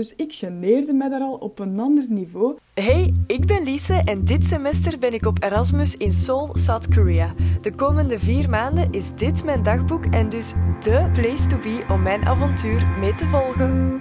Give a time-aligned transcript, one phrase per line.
[0.00, 2.56] Dus ik geneerde me daar al op een ander niveau.
[2.74, 7.34] Hey, ik ben Lise en dit semester ben ik op Erasmus in Seoul, South Korea.
[7.60, 12.02] De komende vier maanden is dit mijn dagboek en dus de place to be om
[12.02, 14.00] mijn avontuur mee te volgen.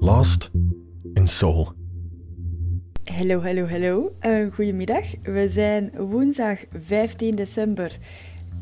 [0.00, 0.50] Lost
[1.14, 1.72] in Seoul.
[3.04, 4.12] Hallo, hallo, hallo.
[4.20, 5.04] Uh, goedemiddag.
[5.22, 7.98] We zijn woensdag 15 december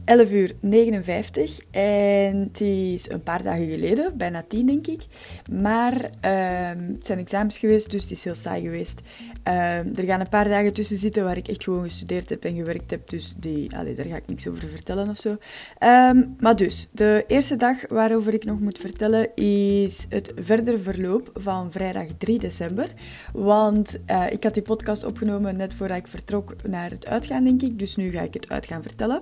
[0.07, 5.03] 11 uur 59 en het is een paar dagen geleden, bijna tien denk ik.
[5.51, 9.01] Maar um, het zijn examens geweest, dus het is heel saai geweest.
[9.45, 12.55] Um, er gaan een paar dagen tussen zitten waar ik echt gewoon gestudeerd heb en
[12.55, 15.29] gewerkt heb, dus die, allee, daar ga ik niks over vertellen of zo.
[15.31, 21.31] Um, maar dus, de eerste dag waarover ik nog moet vertellen is het verdere verloop
[21.35, 22.89] van vrijdag 3 december.
[23.33, 27.63] Want uh, ik had die podcast opgenomen net voordat ik vertrok naar het uitgaan, denk
[27.63, 27.79] ik.
[27.79, 29.21] Dus nu ga ik het uitgaan vertellen.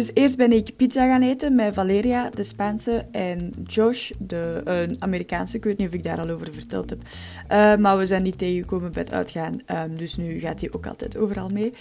[0.00, 4.96] Dus eerst ben ik pizza gaan eten met Valeria, de Spaanse, en Josh, de een
[4.98, 5.56] Amerikaanse.
[5.56, 6.98] Ik weet niet of ik daar al over verteld heb.
[7.02, 10.86] Uh, maar we zijn niet tegengekomen bij het uitgaan, um, dus nu gaat hij ook
[10.86, 11.72] altijd overal mee.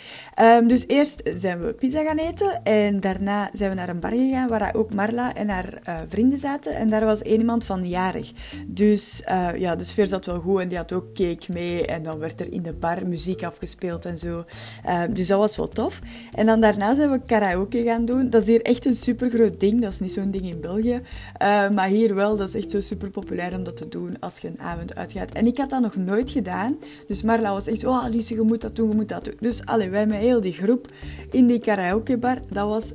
[0.41, 4.11] Um, dus eerst zijn we pizza gaan eten en daarna zijn we naar een bar
[4.11, 6.75] gegaan waar ook Marla en haar uh, vrienden zaten.
[6.75, 8.31] En daar was één iemand van jarig.
[8.67, 11.85] Dus uh, ja, de sfeer zat wel goed en die had ook cake mee.
[11.85, 14.45] En dan werd er in de bar muziek afgespeeld en zo.
[14.89, 15.99] Um, dus dat was wel tof.
[16.33, 18.29] En dan daarna zijn we karaoke gaan doen.
[18.29, 19.81] Dat is hier echt een super groot ding.
[19.81, 21.01] Dat is niet zo'n ding in België.
[21.41, 24.39] Uh, maar hier wel, dat is echt zo super populair om dat te doen als
[24.39, 25.31] je een avond uitgaat.
[25.31, 26.77] En ik had dat nog nooit gedaan.
[27.07, 29.37] Dus Marla was echt, oh Alice, je moet dat doen, je moet dat doen.
[29.39, 30.87] Dus allee, wij met heel die groep
[31.31, 32.93] in die karaokebar, dat was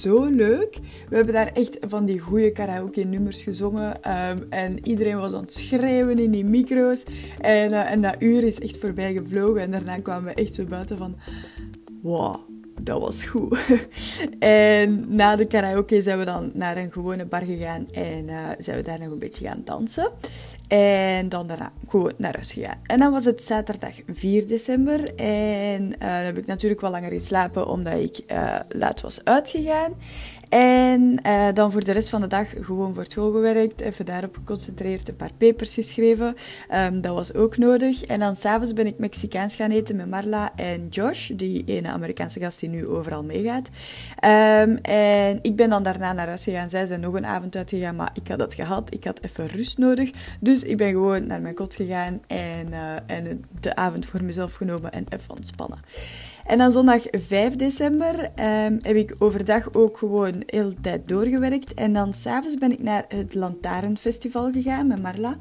[0.00, 0.78] zo leuk.
[1.08, 3.96] We hebben daar echt van die goede karaoke-nummers gezongen.
[4.30, 7.02] Um, en iedereen was aan het schreeuwen in die micro's.
[7.40, 9.62] En, uh, en dat uur is echt voorbij gevlogen.
[9.62, 11.16] En daarna kwamen we echt zo buiten van...
[12.02, 12.36] Wow,
[12.80, 13.58] dat was goed.
[14.38, 18.76] en na de karaoke zijn we dan naar een gewone bar gegaan en uh, zijn
[18.76, 20.10] we daar nog een beetje gaan dansen.
[20.68, 22.80] En dan daarna gewoon naar huis gegaan.
[22.82, 25.14] En dan was het zaterdag 4 december.
[25.14, 29.94] En uh, dan heb ik natuurlijk wel langer geslapen omdat ik uh, laat was uitgegaan.
[30.54, 34.36] En uh, dan voor de rest van de dag gewoon voor school gewerkt, even daarop
[34.36, 36.36] geconcentreerd, een paar papers geschreven.
[36.74, 38.02] Um, dat was ook nodig.
[38.02, 42.40] En dan s'avonds ben ik Mexicaans gaan eten met Marla en Josh, die ene Amerikaanse
[42.40, 43.68] gast die nu overal meegaat.
[44.24, 46.70] Um, en ik ben dan daarna naar huis gegaan.
[46.70, 48.94] Zij zijn nog een avond uitgegaan, maar ik had dat gehad.
[48.94, 50.10] Ik had even rust nodig.
[50.40, 54.54] Dus ik ben gewoon naar mijn kot gegaan en, uh, en de avond voor mezelf
[54.54, 55.78] genomen en even ontspannen.
[56.46, 61.74] En dan zondag 5 december um, heb ik overdag ook gewoon heel de tijd doorgewerkt.
[61.74, 65.36] En dan s'avonds ben ik naar het Lantaarnfestival gegaan met Marla.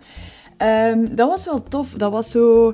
[0.58, 1.94] Um, dat was wel tof.
[1.94, 2.74] Dat was zo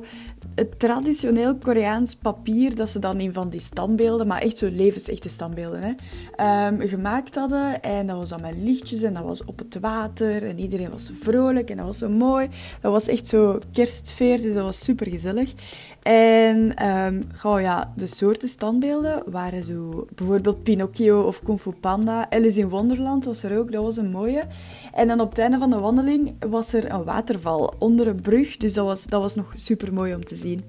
[0.55, 5.29] het traditioneel Koreaans papier dat ze dan in van die standbeelden, maar echt zo levensechte
[5.29, 7.81] standbeelden, hè, um, gemaakt hadden.
[7.81, 11.09] En dat was dan met lichtjes en dat was op het water en iedereen was
[11.13, 12.49] vrolijk en dat was zo mooi.
[12.81, 15.53] Dat was echt zo kerstsfeer, dus dat was super gezellig.
[16.01, 22.29] En um, oh ja, de soorten standbeelden waren zo bijvoorbeeld Pinocchio of Kung Fu Panda.
[22.29, 24.43] Alice in Wonderland was er ook, dat was een mooie.
[24.93, 28.57] En dan op het einde van de wandeling was er een waterval onder een brug,
[28.57, 30.63] dus dat was, dat was nog super mooi om te zien.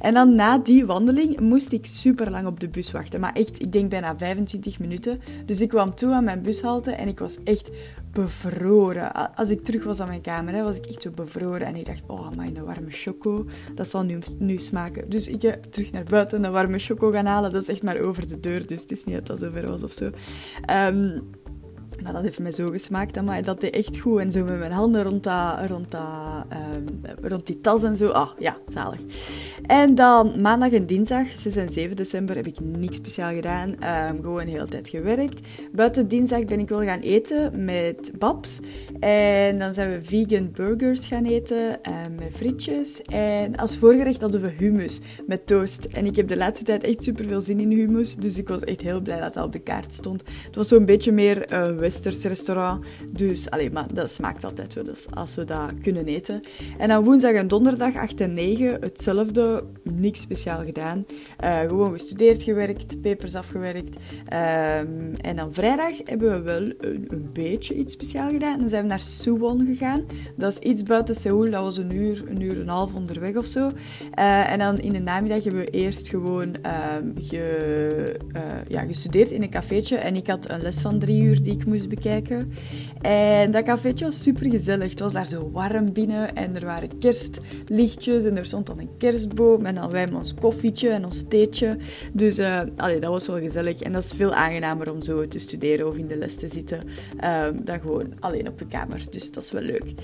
[0.00, 3.20] En dan na die wandeling moest ik super lang op de bus wachten.
[3.20, 5.20] Maar echt, ik denk bijna 25 minuten.
[5.46, 7.70] Dus ik kwam toe aan mijn bushalte en ik was echt
[8.12, 9.34] bevroren.
[9.36, 11.66] Als ik terug was aan mijn kamer, was ik echt zo bevroren.
[11.66, 15.10] En ik dacht, oh, mijn warme choco, dat zal nu, nu smaken.
[15.10, 17.52] Dus ik ga terug naar buiten een warme choco gaan halen.
[17.52, 19.66] Dat is echt maar over de deur, dus het is niet dat dat zo ver
[19.66, 20.10] was of zo.
[20.70, 21.30] Um,
[22.02, 24.20] maar dat heeft mij zo gesmaakt, maar dat deed echt goed.
[24.20, 26.02] En zo met mijn handen rond, dat, rond, dat,
[26.52, 28.08] um, rond die tas en zo.
[28.08, 29.00] Ah, ja, zalig.
[29.66, 33.68] En dan maandag en dinsdag, 6 en 7 december, heb ik niks speciaal gedaan.
[33.70, 35.40] Um, gewoon de hele tijd gewerkt.
[35.72, 38.60] Buiten dinsdag ben ik wel gaan eten met Babs.
[39.00, 43.02] En dan zijn we vegan burgers gaan eten um, met frietjes.
[43.02, 45.84] En als voorgerecht hadden we hummus met toast.
[45.84, 48.16] En ik heb de laatste tijd echt super veel zin in hummus.
[48.16, 50.22] Dus ik was echt heel blij dat dat op de kaart stond.
[50.44, 51.52] Het was zo'n beetje meer
[51.84, 52.84] westers restaurant.
[53.12, 56.40] Dus, alleen maar dat smaakt altijd wel eens als we dat kunnen eten.
[56.78, 61.06] En dan woensdag en donderdag 8 en 9 hetzelfde, niks speciaal gedaan.
[61.44, 63.96] Uh, gewoon gestudeerd, gewerkt, papers afgewerkt.
[63.96, 68.58] Um, en dan vrijdag hebben we wel een, beetje iets speciaal gedaan.
[68.58, 70.04] Dan zijn we naar Suwon gegaan.
[70.36, 73.36] Dat is iets buiten Seoul, dat was een uur, een uur en een half onderweg
[73.36, 73.66] of zo.
[74.18, 79.30] Uh, en dan in de namiddag hebben we eerst gewoon um, ge, uh, ja, gestudeerd
[79.30, 79.96] in een cafeetje.
[79.96, 82.52] En ik had een les van drie uur die ik moest bekijken.
[83.00, 84.90] En dat cafeetje was super gezellig.
[84.90, 88.96] Het was daar zo warm binnen en er waren kerstlichtjes en er stond dan een
[88.98, 91.76] kerstboom en dan wij met ons koffietje en ons theetje.
[92.12, 92.38] Dus
[92.76, 95.96] allee, dat was wel gezellig en dat is veel aangenamer om zo te studeren of
[95.96, 96.78] in de les te zitten
[97.24, 99.02] um, dan gewoon alleen op je kamer.
[99.10, 99.94] Dus dat is wel leuk.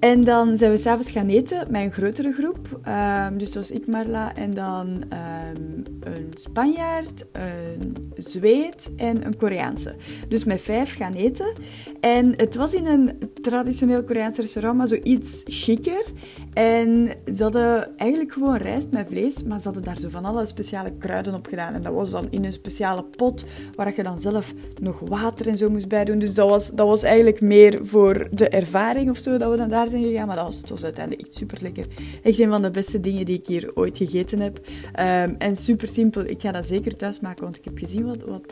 [0.00, 2.80] En dan zijn we s'avonds gaan eten met een grotere groep.
[3.28, 9.94] Um, dus was ik, Marla en dan um, een Spanjaard, een Zweed en een Koreaanse.
[10.28, 11.52] Dus met vijf gaan eten.
[12.00, 13.12] En het was in een
[13.42, 16.04] traditioneel Koreaans restaurant, maar zoiets chiquer.
[16.52, 20.46] En ze hadden eigenlijk gewoon rijst met vlees, maar ze hadden daar zo van alle
[20.46, 21.74] speciale kruiden op gedaan.
[21.74, 23.44] En dat was dan in een speciale pot,
[23.74, 26.18] waar je dan zelf nog water en zo moest bij doen.
[26.18, 29.68] Dus dat was, dat was eigenlijk meer voor de ervaring of zo, dat we dan
[29.68, 30.26] daar zijn gegaan.
[30.26, 31.86] Maar dat was, het was uiteindelijk echt super lekker.
[32.22, 34.58] Echt een van de beste dingen die ik hier ooit gegeten heb.
[34.58, 36.24] Um, en super simpel.
[36.24, 38.42] Ik ga dat zeker thuis maken, want ik heb gezien wat, wat,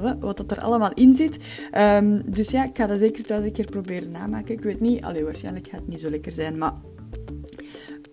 [0.00, 1.36] wat, wat dat er allemaal in zit.
[1.96, 4.54] Um, dus ja, ik ga dat zeker thuis een keer proberen namaken.
[4.54, 6.72] Ik weet niet, allee, waarschijnlijk gaat het niet zo lekker zijn, maar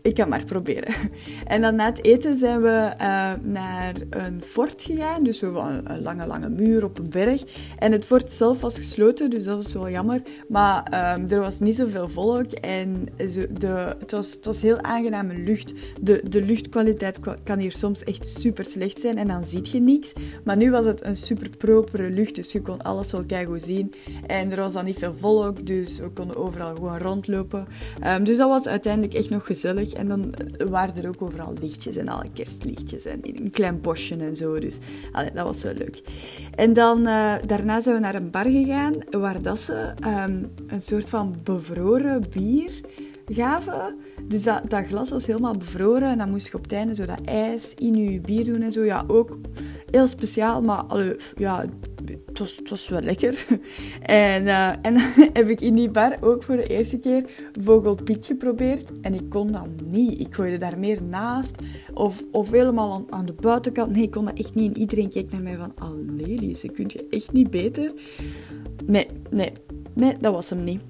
[0.06, 0.94] ik kan maar proberen.
[1.46, 5.24] En dan na het eten zijn we uh, naar een fort gegaan.
[5.24, 7.44] Dus zo een, een, lange, lange muur op een berg.
[7.78, 10.22] En het fort zelf was gesloten, dus dat was wel jammer.
[10.48, 12.52] Maar um, er was niet zoveel volk.
[12.52, 13.08] En
[13.50, 15.74] de, het, was, het was heel aangename lucht.
[16.02, 19.18] De, de luchtkwaliteit kan hier soms echt super slecht zijn.
[19.18, 20.14] En dan zie je niks.
[20.44, 22.36] Maar nu was het een super propere lucht.
[22.36, 23.94] Dus je kon alles wel goed zien.
[24.28, 25.66] En er was dan niet veel volk.
[25.66, 27.68] Dus we konden overal gewoon rondlopen.
[28.06, 29.95] Um, dus dat was uiteindelijk echt nog gezellig.
[29.96, 30.34] En dan
[30.70, 34.60] waren er ook overal lichtjes en alle kerstlichtjes en een klein bosje en zo.
[34.60, 34.78] Dus
[35.34, 36.02] dat was wel leuk.
[36.56, 40.82] En dan, uh, daarna zijn we naar een bar gegaan waar dat ze um, een
[40.82, 42.72] soort van bevroren bier
[43.26, 43.96] gaven.
[44.24, 47.06] Dus dat, dat, glas was helemaal bevroren en dan moest je op het einde zo
[47.06, 48.84] dat ijs in je bier doen en zo.
[48.84, 49.38] Ja, ook
[49.96, 50.84] heel speciaal, maar
[51.38, 51.66] ja,
[52.26, 53.46] het was, was wel lekker.
[54.02, 54.98] En, uh, en
[55.40, 57.26] heb ik in die bar ook voor de eerste keer
[57.62, 59.02] vogelpiek geprobeerd.
[59.02, 60.20] En ik kon dat niet.
[60.20, 61.56] Ik gooide daar meer naast.
[61.94, 63.92] Of, of helemaal aan, de buitenkant.
[63.92, 64.74] Nee, ik kon dat echt niet.
[64.74, 65.72] En iedereen keek naar mij van...
[65.76, 67.94] Allee, Lise, kun je echt niet beter?
[68.86, 69.52] Nee, nee.
[69.94, 70.82] Nee, dat was hem niet.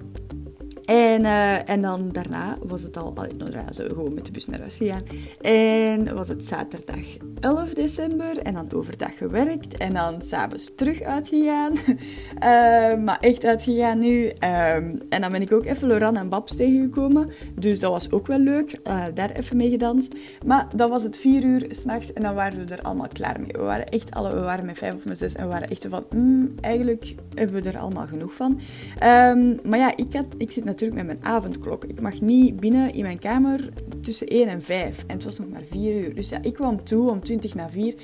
[0.86, 4.60] En, uh, en dan daarna was het al, nou, ja, gewoon met de bus naar
[4.60, 5.02] huis gegaan.
[5.40, 7.04] En was het zaterdag
[7.40, 11.72] 11 december en dan overdag gewerkt en dan s'avonds terug uitgegaan.
[11.72, 14.24] uh, maar echt uitgegaan nu.
[14.26, 17.30] Um, en dan ben ik ook even Laurent en Babs tegengekomen.
[17.54, 18.78] Dus dat was ook wel leuk.
[18.84, 20.14] Uh, daar even mee gedanst.
[20.46, 23.52] Maar dan was het vier uur s'nachts en dan waren we er allemaal klaar mee.
[23.52, 25.86] We waren echt alle, we waren met vijf of met zes en we waren echt
[25.90, 28.60] van, mm, eigenlijk hebben we er allemaal genoeg van.
[29.04, 31.84] Um, maar ja, ik, had, ik zit met mijn avondklok.
[31.84, 33.68] Ik mag niet binnen in mijn kamer
[34.00, 35.04] tussen 1 en 5.
[35.06, 36.14] En het was nog maar 4 uur.
[36.14, 37.94] Dus ja, ik kwam toe om 20 na 4.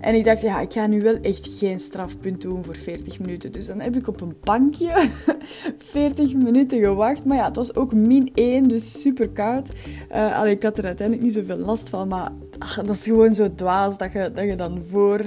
[0.00, 3.52] En ik dacht, ja, ik ga nu wel echt geen strafpunt doen voor 40 minuten.
[3.52, 5.08] Dus dan heb ik op een bankje
[5.78, 7.24] 40 minuten gewacht.
[7.24, 9.70] Maar ja, het was ook min 1, dus super koud.
[10.12, 13.34] Uh, allee, ik had er uiteindelijk niet zoveel last van, maar ach, dat is gewoon
[13.34, 15.26] zo dwaas dat je, dat je dan voor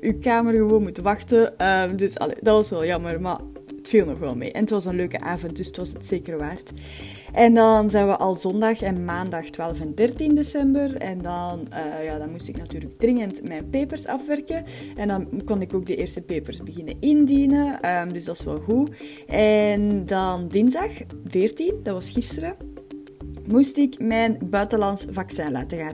[0.00, 1.54] je kamer gewoon moet wachten.
[1.60, 3.38] Uh, dus allee, dat was wel jammer, maar
[3.82, 4.52] het viel nog wel mee.
[4.52, 6.72] En het was een leuke avond, dus het was het zeker waard.
[7.32, 10.96] En dan zijn we al zondag en maandag 12 en 13 december.
[10.96, 14.64] En dan, uh, ja, dan moest ik natuurlijk dringend mijn papers afwerken.
[14.96, 17.96] En dan kon ik ook de eerste papers beginnen indienen.
[18.00, 18.90] Um, dus dat is wel goed.
[19.26, 20.90] En dan dinsdag
[21.24, 22.71] 14, dat was gisteren
[23.48, 25.92] moest ik mijn buitenlands vaccin laten,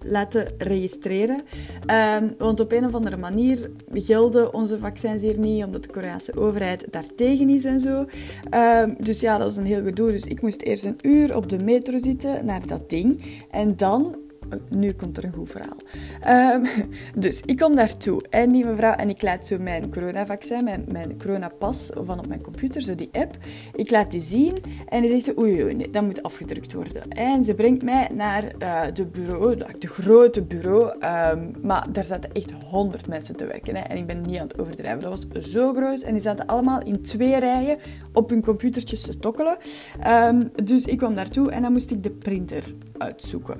[0.00, 1.42] laten registreren.
[2.20, 6.38] Um, want op een of andere manier gelden onze vaccins hier niet, omdat de Koreaanse
[6.38, 8.06] overheid daartegen is en zo.
[8.50, 10.10] Um, dus ja, dat was een heel gedoe.
[10.10, 13.22] Dus ik moest eerst een uur op de metro zitten naar dat ding.
[13.50, 14.16] En dan
[14.68, 15.76] nu komt er een goed verhaal.
[16.54, 16.66] Um,
[17.16, 21.18] dus ik kom daartoe en die mevrouw, en ik laat zo mijn coronavaccin, mijn, mijn
[21.18, 23.36] coronapas van op mijn computer, zo die app,
[23.74, 24.56] ik laat die zien
[24.88, 27.08] en die zegt, oei, nee, dat moet afgedrukt worden.
[27.08, 30.92] En ze brengt mij naar uh, de bureau, de grote bureau,
[31.32, 33.76] um, maar daar zaten echt honderd mensen te werken.
[33.76, 35.00] Hè, en ik ben niet aan het overdrijven.
[35.00, 37.78] Dat was zo groot en die zaten allemaal in twee rijen
[38.12, 39.56] op hun computertjes te tokkelen.
[40.06, 42.64] Um, dus ik kwam daartoe en dan moest ik de printer
[42.98, 43.56] uitzoeken.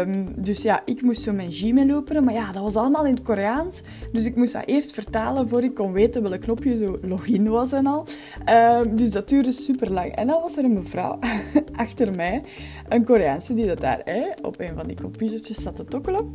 [0.00, 3.14] Um, dus ja, ik moest zo mijn Gmail openen, maar ja, dat was allemaal in
[3.14, 3.82] het Koreaans.
[4.12, 7.72] Dus ik moest dat eerst vertalen voor ik kon weten welk knopje zo login was
[7.72, 8.06] en al.
[8.80, 10.14] Um, dus dat duurde super lang.
[10.14, 11.18] En dan was er een mevrouw
[11.76, 12.42] achter mij,
[12.88, 14.02] een Koreaanse, die dat daar
[14.42, 16.34] op een van die computertjes zat te tokkelen.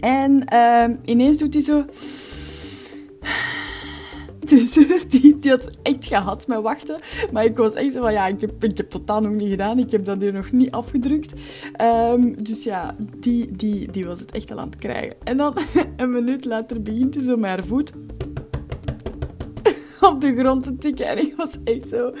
[0.00, 1.84] En um, ineens doet hij zo...
[4.50, 4.72] Dus
[5.08, 7.00] die, die had echt gehad met wachten.
[7.32, 9.78] Maar ik was echt zo van, ja, ik heb, ik heb totaal nog niet gedaan.
[9.78, 11.34] Ik heb dat hier nog niet afgedrukt.
[11.80, 15.16] Um, dus ja, die, die, die was het echt al aan het krijgen.
[15.24, 15.56] En dan,
[15.96, 17.92] een minuut later, begint hij zo met haar voet
[20.10, 21.06] op de grond te tikken.
[21.06, 22.12] En ik was echt zo,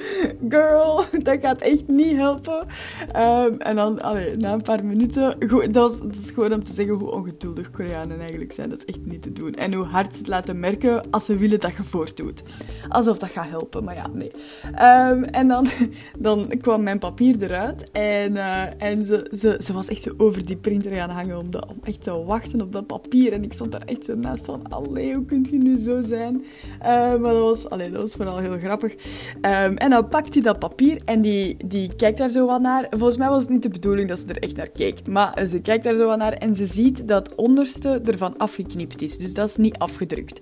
[0.48, 2.66] girl, dat gaat echt niet helpen.
[3.12, 4.00] Ehm, en dan,
[4.38, 8.20] na een paar minuten, goed, dat, is, dat gewoon om te zeggen hoe ongeduldig Koreanen
[8.20, 8.68] eigenlijk zijn.
[8.68, 9.54] Dat is echt niet te doen.
[9.54, 12.42] En hoe hard ze het laten merken als ze willen dat je voortdoet.
[12.88, 14.30] Alsof dat gaat helpen, maar ja, nee.
[14.74, 15.66] Ehm, en dan,
[16.18, 20.44] dan kwam mijn papier eruit en, uh, en ze, ze, ze was echt zo over
[20.44, 23.32] die printer gaan hangen om, om echt te wachten op dat papier.
[23.32, 26.44] En ik stond daar echt zo naast van, allee, hoe kun je nu zo zijn?
[26.82, 28.92] Uh, maar dat was, dat was vooral heel grappig.
[28.92, 32.86] Um, en dan pakt hij dat papier en die, die kijkt daar zo wat naar.
[32.90, 35.06] Volgens mij was het niet de bedoeling dat ze er echt naar keek.
[35.06, 39.02] Maar ze kijkt daar zo wat naar en ze ziet dat het onderste ervan afgeknipt
[39.02, 39.18] is.
[39.18, 40.40] Dus dat is niet afgedrukt.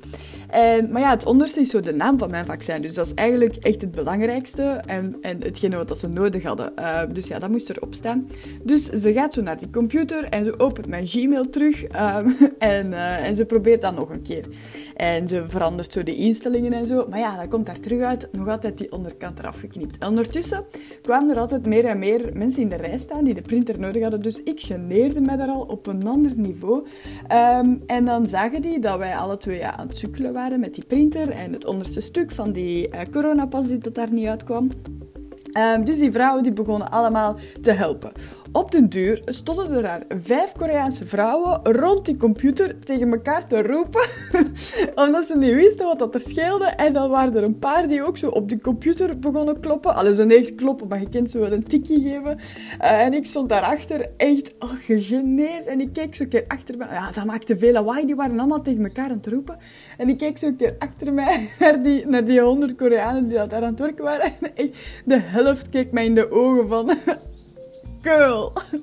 [0.49, 2.83] En, maar ja, het onderste is zo de naam van mijn vaccin.
[2.83, 6.73] Dus dat is eigenlijk echt het belangrijkste en, en hetgene wat ze nodig hadden.
[6.79, 8.29] Uh, dus ja, dat moest erop staan.
[8.63, 11.85] Dus ze gaat zo naar die computer en ze opent mijn Gmail terug.
[12.59, 14.45] En, uh, en ze probeert dat nog een keer.
[14.97, 17.07] En ze verandert zo de instellingen en zo.
[17.19, 18.29] Ja, dat komt daar terug uit.
[18.33, 19.99] Nog altijd die onderkant eraf geknipt.
[19.99, 20.65] En ondertussen
[21.03, 24.03] kwamen er altijd meer en meer mensen in de rij staan die de printer nodig
[24.03, 24.23] hadden.
[24.23, 26.87] Dus ik geneerde me daar al op een ander niveau.
[27.33, 30.85] Um, en dan zagen die dat wij alle twee aan het sukkelen waren met die
[30.85, 31.31] printer.
[31.31, 34.71] En het onderste stuk van die uh, coronapas dat daar niet uitkwam.
[35.59, 38.13] Um, dus die vrouwen die begonnen allemaal te helpen.
[38.53, 43.63] Op den duur stonden er daar vijf Koreaanse vrouwen rond die computer tegen elkaar te
[43.63, 44.09] roepen,
[45.07, 46.65] omdat ze niet wisten wat dat er scheelde.
[46.65, 49.95] En dan waren er een paar die ook zo op de computer begonnen kloppen.
[49.95, 52.39] Alles zo niet kloppen, maar je kent zo wel een tikje geven.
[52.81, 55.67] Uh, en ik stond daarachter echt oh, gegeneerd.
[55.67, 56.85] En ik keek zo een keer achter me.
[56.85, 58.07] Ja, dat maakte veel lawaai.
[58.07, 59.59] Die waren allemaal tegen elkaar aan het roepen.
[59.97, 63.37] En ik keek zo een keer achter mij naar die, naar die honderd Koreanen die
[63.47, 64.33] daar aan het werken waren.
[64.41, 66.91] En echt, de helft keek mij in de ogen van
[68.03, 68.53] girl.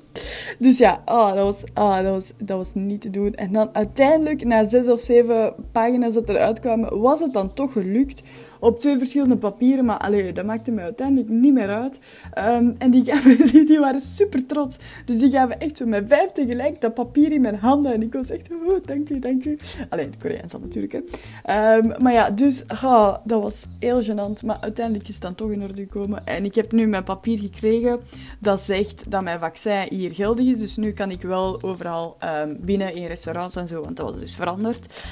[0.58, 3.34] Dus ja, oh, dat, was, oh, dat, was, dat was niet te doen.
[3.34, 7.72] En dan uiteindelijk, na zes of zeven pagina's dat eruit kwamen, was het dan toch
[7.72, 8.22] gelukt
[8.66, 9.84] op twee verschillende papieren.
[9.84, 11.98] Maar allee, dat maakte me uiteindelijk niet meer uit.
[12.38, 14.78] Um, en die, gaven, die, die, waren super trots.
[15.04, 17.92] Dus die gaven echt zo met vijf tegelijk dat papier in mijn handen.
[17.92, 19.58] En ik was echt, oh, dank u, dank u.
[19.88, 21.76] Alleen, Koreaans had natuurlijk, hè.
[21.76, 24.44] Um, maar ja, dus, oh, dat was heel gênant.
[24.44, 26.26] Maar uiteindelijk is het dan toch in orde gekomen.
[26.26, 28.00] En ik heb nu mijn papier gekregen
[28.38, 30.58] dat zegt dat mijn vaccin hier geldig is.
[30.58, 34.20] Dus nu kan ik wel overal um, binnen in restaurants en zo, want dat was
[34.20, 35.02] dus veranderd.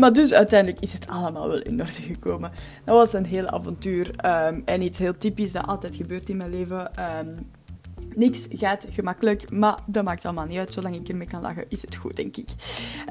[0.00, 2.50] maar dus uiteindelijk is het allemaal wel in orde gekomen.
[2.84, 6.50] Dat was een heel avontuur um, en iets heel typisch dat altijd gebeurt in mijn
[6.50, 6.90] leven.
[7.26, 7.50] Um,
[8.20, 10.72] Niks gaat gemakkelijk, maar dat maakt allemaal niet uit.
[10.72, 12.48] Zolang ik ermee kan lachen, is het goed, denk ik.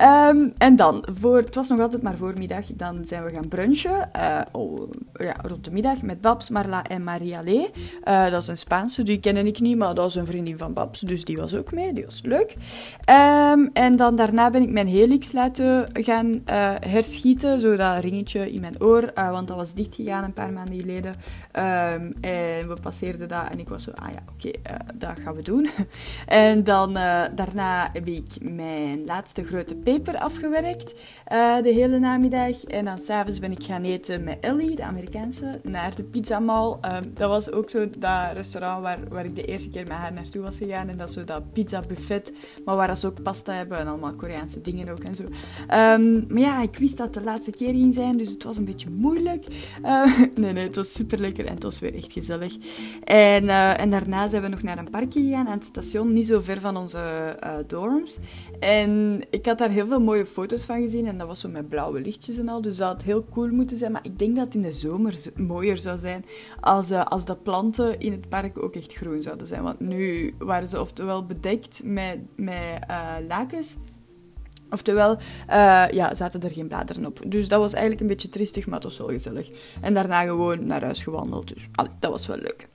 [0.02, 4.10] Um, en dan, voor, het was nog altijd maar voormiddag, dan zijn we gaan brunchen.
[4.16, 7.70] Uh, oh, ja, rond de middag met Babs, Marla en Maria Lee.
[8.08, 10.74] Uh, dat is een Spaanse, die ken ik niet, maar dat was een vriendin van
[10.74, 11.94] Babs, dus die was ook mee.
[11.94, 12.56] Die was leuk.
[13.06, 16.42] Um, en dan daarna ben ik mijn helix laten gaan uh,
[16.80, 21.12] herschieten, zo dat ringetje in mijn oor, want dat was dichtgegaan een paar maanden geleden.
[21.12, 24.52] Um, en we passeerden dat en ik was zo, ah ja, oké,
[25.00, 25.70] dat gaan we doen.
[26.26, 30.94] En dan uh, daarna heb ik mijn laatste grote peper afgewerkt,
[31.32, 32.64] uh, de hele namiddag.
[32.64, 36.78] En dan s'avonds ben ik gaan eten met Ellie, de Amerikaanse, naar de Pizza Mall.
[36.86, 40.14] Uh, dat was ook zo dat restaurant waar, waar ik de eerste keer met haar
[40.14, 40.90] naartoe was gegaan.
[40.90, 42.34] En dat zo dat pizza buffet,
[42.66, 45.24] maar waar ze ook pasta hebben en allemaal Koreaanse dingen ook en zo.
[45.24, 48.66] Um, maar ja, ik wist dat de laatste keer ging zijn, dus het was een
[48.66, 49.46] beetje moeilijk.
[50.36, 52.58] nee, nee, het was super lekker en het was weer echt gezellig.
[53.04, 56.42] En, en daarna zijn we nog naar een parkje gegaan aan het station, niet zo
[56.42, 58.18] ver van onze uh, dorms.
[58.60, 61.70] En ik had daar heel veel mooie foto's van gezien en dat was zo met
[61.70, 62.62] blauwe lichtjes en al.
[62.62, 63.92] Dus dat heel cool moeten zijn.
[63.92, 66.26] Maar ik denk dat het in de zomer mooier zou zijn
[66.60, 69.64] als, uh, als de planten in het park ook echt groen zouden zijn.
[69.64, 73.78] Want nu waren ze oftewel bedekt met, met uh, lakens
[74.70, 75.18] Oftewel,
[75.50, 77.20] uh, ja, zaten er geen bladeren op.
[77.26, 79.50] Dus dat was eigenlijk een beetje tristig, maar het was wel gezellig.
[79.82, 81.54] En daarna gewoon naar huis gewandeld.
[81.54, 81.68] Dus
[82.00, 82.68] dat was wel leuk.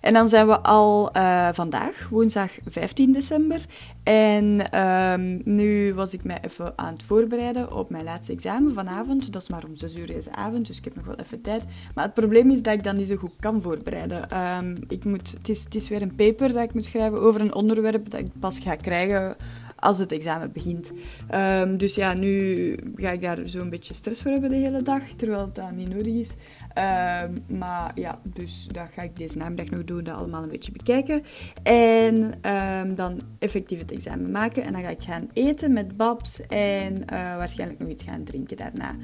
[0.00, 3.60] En dan zijn we al uh, vandaag, woensdag 15 december.
[4.02, 9.32] En um, nu was ik mij even aan het voorbereiden op mijn laatste examen vanavond.
[9.32, 11.64] Dat is maar om 6 uur deze avond, dus ik heb nog wel even tijd.
[11.94, 14.38] Maar het probleem is dat ik dan niet zo goed kan voorbereiden.
[14.58, 17.40] Um, ik moet, het, is, het is weer een paper dat ik moet schrijven over
[17.40, 19.36] een onderwerp dat ik pas ga krijgen
[19.82, 20.92] als het examen begint.
[21.34, 24.82] Um, dus ja, nu ga ik daar zo een beetje stress voor hebben de hele
[24.82, 26.34] dag, terwijl het dan niet nodig is.
[26.78, 30.72] Um, maar ja, dus dat ga ik deze namiddag nog doen, dat allemaal een beetje
[30.72, 31.22] bekijken.
[31.62, 32.14] En
[32.52, 34.62] um, dan effectief het examen maken.
[34.62, 38.56] En dan ga ik gaan eten met Babs en uh, waarschijnlijk nog iets gaan drinken
[38.56, 38.94] daarna.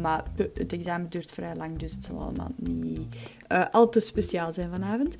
[0.00, 0.22] maar
[0.54, 4.70] het examen duurt vrij lang, dus het zal allemaal niet uh, al te speciaal zijn
[4.70, 5.16] vanavond.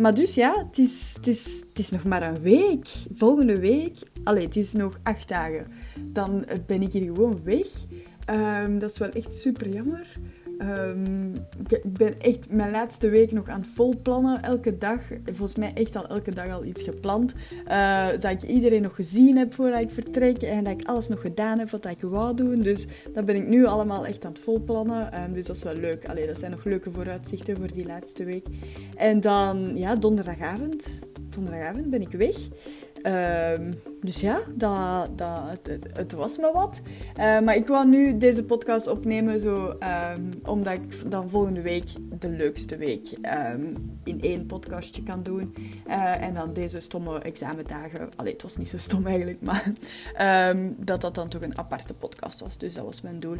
[0.00, 2.88] Maar dus ja, het is, het, is, het is nog maar een week.
[3.14, 5.66] Volgende week, allee, het is nog acht dagen.
[6.00, 7.66] Dan ben ik hier gewoon weg.
[8.28, 10.06] Ehm, dat is wel echt super jammer.
[10.58, 11.34] Ehm,
[11.68, 14.42] ik ben echt mijn laatste week nog aan het volplannen.
[14.42, 17.34] Elke dag, volgens mij echt al elke dag al iets gepland.
[17.68, 20.42] Uh, dat ik iedereen nog gezien heb voordat ik vertrek.
[20.42, 22.62] En dat ik alles nog gedaan heb wat ik wou doen.
[22.62, 25.22] Dus dat ben ik nu allemaal echt aan het volplannen.
[25.22, 26.08] Um, dus dat is wel leuk.
[26.08, 28.46] Allee, dat zijn nog leuke vooruitzichten voor die laatste week.
[28.96, 30.98] En dan, ja, donderdagavond.
[31.30, 32.36] Donderdagavond ben ik weg.
[33.02, 36.80] Um, dus ja, dat, dat, het, het, was me wat.
[37.18, 39.76] Uh, maar ik wou nu deze podcast opnemen, zo,
[40.14, 41.88] um, omdat ik dan volgende week
[42.18, 43.12] de leukste week
[43.52, 45.54] um, in één podcastje kan doen.
[45.86, 48.08] Uh, en dan deze stomme examendagen.
[48.16, 49.72] Allee, het was niet zo stom eigenlijk, maar
[50.76, 52.58] dat dat dan toch een aparte podcast was.
[52.58, 53.36] Dus dat was mijn doel.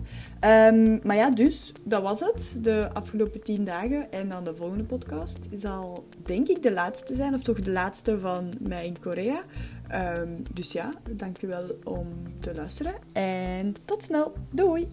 [1.02, 2.58] maar ja, dus dat was het.
[2.62, 4.12] De afgelopen tien dagen.
[4.12, 8.18] En dan de volgende podcast zal denk ik de laatste zijn, of toch de laatste
[8.18, 9.42] van mij in Korea.
[9.92, 12.08] Um, dus ja, dankjewel om
[12.40, 14.32] te luisteren en tot snel.
[14.50, 14.88] Doei!